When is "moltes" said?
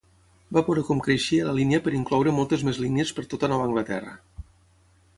2.39-2.65